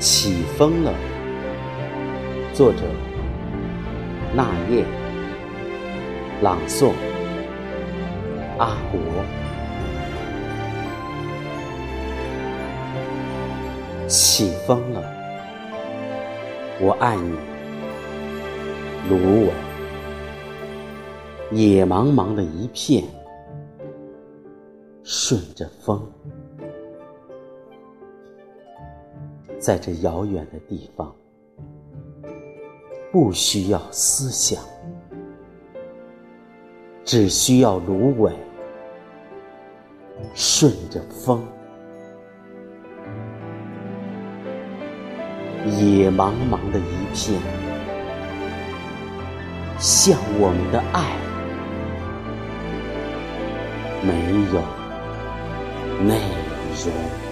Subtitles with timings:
[0.00, 0.94] 起风了。
[2.54, 2.78] 作者：
[4.34, 4.82] 那夜。
[6.40, 6.92] 朗诵：
[8.56, 8.98] 阿国。
[14.08, 15.02] 起风了，
[16.80, 17.36] 我爱你，
[19.10, 19.52] 芦苇。
[21.50, 23.04] 野茫茫的一片，
[25.04, 26.10] 顺着风。
[29.60, 31.14] 在这遥远的地方，
[33.12, 34.58] 不需要思想，
[37.04, 38.32] 只需要芦苇
[40.34, 41.44] 顺着风。
[45.66, 47.38] 野茫茫的一片，
[49.78, 51.18] 像我们的爱，
[54.02, 54.14] 没
[54.54, 54.62] 有
[56.02, 56.18] 内
[56.82, 57.29] 容。